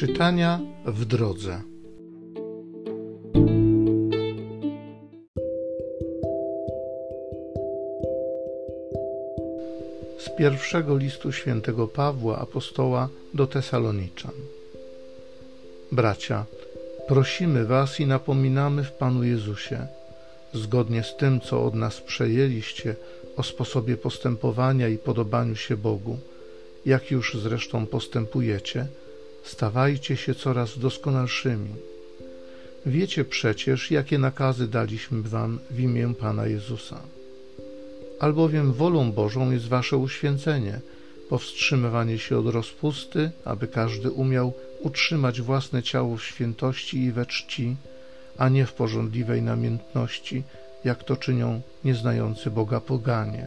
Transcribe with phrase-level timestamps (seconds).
[0.00, 1.62] Czytania w drodze.
[10.18, 14.32] Z pierwszego listu świętego Pawła apostoła do Tesaloniczan.
[15.92, 16.44] Bracia,
[17.08, 19.86] prosimy Was i napominamy w Panu Jezusie,
[20.54, 22.96] zgodnie z tym, co od nas przejęliście
[23.36, 26.18] o sposobie postępowania i podobaniu się Bogu,
[26.86, 28.86] jak już zresztą postępujecie,
[29.44, 31.70] stawajcie się coraz doskonalszymi.
[32.86, 37.00] Wiecie przecież, jakie nakazy daliśmy Wam w imię Pana Jezusa.
[38.20, 40.80] Albowiem wolą Bożą jest Wasze uświęcenie,
[41.28, 47.76] powstrzymywanie się od rozpusty, aby każdy umiał utrzymać własne ciało w świętości i we czci,
[48.38, 50.42] a nie w porządliwej namiętności,
[50.84, 53.46] jak to czynią nieznający Boga poganie.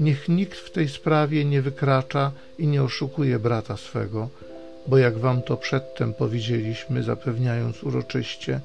[0.00, 4.28] Niech nikt w tej sprawie nie wykracza i nie oszukuje brata swego,
[4.86, 8.60] bo jak wam to przedtem powiedzieliśmy, zapewniając uroczyście,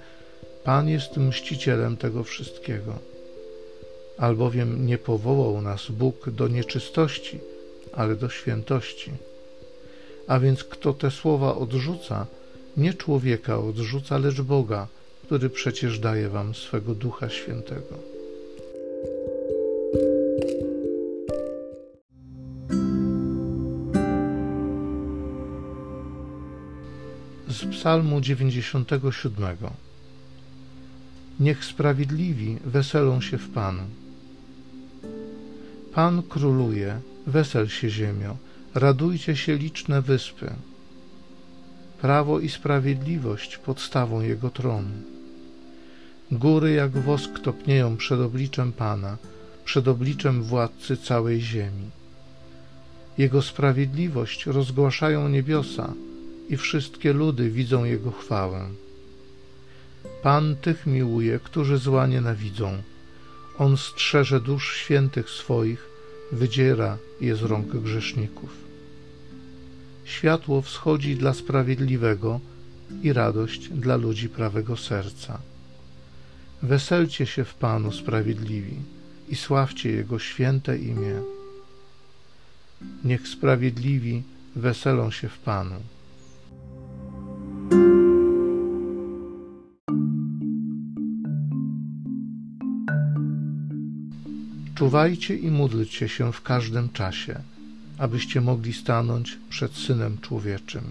[0.64, 2.94] Pan jest mścicielem tego wszystkiego.
[4.18, 7.40] Albowiem nie powołał nas Bóg do nieczystości,
[7.94, 9.12] ale do świętości.
[10.28, 12.26] A więc kto te słowa odrzuca,
[12.78, 14.88] nie człowieka odrzuca, lecz Boga,
[15.26, 18.19] który przecież daje wam swego Ducha Świętego.
[27.80, 29.58] Psalmu 97.
[31.40, 33.84] Niech sprawiedliwi weselą się w Panu.
[35.94, 38.38] Pan króluje, wesel się ziemio,
[38.76, 40.50] radujcie się liczne wyspy.
[42.02, 44.96] Prawo i sprawiedliwość podstawą Jego tronu.
[46.32, 49.18] Góry jak wosk topnieją przed obliczem Pana,
[49.66, 51.90] przed obliczem władcy całej ziemi.
[53.18, 55.94] Jego sprawiedliwość rozgłaszają niebiosa
[56.50, 58.70] i wszystkie ludy widzą Jego chwałę.
[60.24, 62.82] Pan tych miłuje, którzy zła nienawidzą.
[63.58, 65.86] On strzeże dusz świętych swoich,
[66.32, 68.50] wydziera je z rąk grzeszników.
[70.06, 72.40] Światło wschodzi dla sprawiedliwego
[73.04, 75.40] i radość dla ludzi prawego serca.
[76.62, 78.76] Weselcie się w Panu sprawiedliwi
[79.30, 81.22] i sławcie Jego święte imię.
[83.04, 84.24] Niech sprawiedliwi
[84.56, 85.82] weselą się w Panu.
[94.80, 97.42] Czuwajcie i módlcie się w każdym czasie,
[97.98, 100.84] abyście mogli stanąć przed Synem Człowieczym.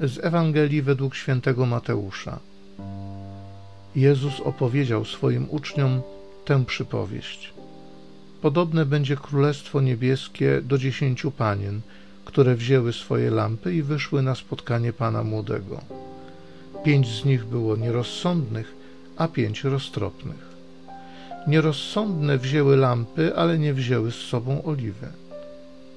[0.00, 2.38] Z Ewangelii według świętego Mateusza.
[3.96, 6.02] Jezus opowiedział swoim uczniom
[6.44, 7.54] tę przypowieść.
[8.42, 11.80] Podobne będzie Królestwo Niebieskie do dziesięciu panien,
[12.24, 15.80] które wzięły swoje lampy i wyszły na spotkanie Pana Młodego.
[16.84, 18.74] Pięć z nich było nierozsądnych,
[19.16, 20.54] a pięć roztropnych.
[21.46, 25.06] Nierozsądne wzięły lampy, ale nie wzięły z sobą oliwy.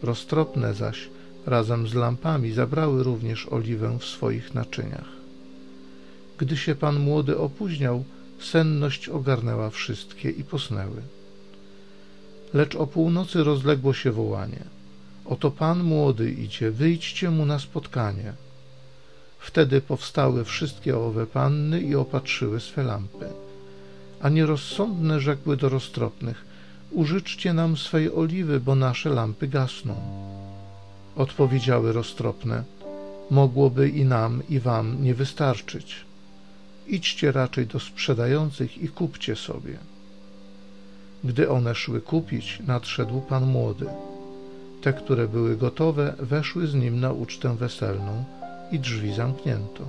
[0.04, 1.10] Roztropne zaś
[1.46, 5.10] razem z lampami zabrały również oliwę w swoich naczyniach.
[6.38, 8.04] Gdy się pan młody opóźniał,
[8.40, 11.02] senność ogarnęła wszystkie i posnęły.
[12.54, 14.64] Lecz o północy rozległo się wołanie:
[15.30, 18.34] Oto pan młody idzie, wyjdźcie mu na spotkanie.
[19.40, 23.30] Wtedy powstały wszystkie owe panny i opatrzyły swe lampy.
[24.22, 26.46] A nierozsądne rzekły do roztropnych:
[26.92, 29.96] Użyczcie nam swej oliwy, bo nasze lampy gasną.
[31.16, 32.64] Odpowiedziały roztropne:
[33.32, 35.96] Mogłoby i nam, i wam nie wystarczyć.
[36.88, 39.78] Idźcie raczej do sprzedających i kupcie sobie.
[41.24, 43.86] Gdy one szły kupić, nadszedł pan młody.
[44.82, 48.24] Te, które były gotowe, weszły z nim na ucztę weselną
[48.72, 49.84] i drzwi zamknięto.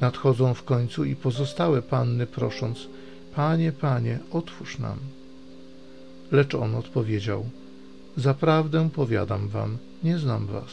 [0.00, 2.88] Nadchodzą w końcu i pozostałe panny, prosząc:
[3.34, 4.98] Panie, panie, otwórz nam.
[6.32, 7.44] Lecz on odpowiedział:
[8.16, 10.70] Zaprawdę powiadam wam, nie znam was.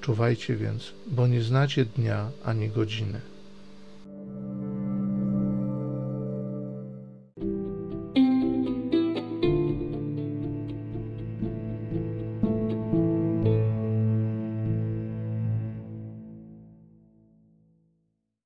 [0.00, 3.33] Czuwajcie więc, bo nie znacie dnia ani godziny.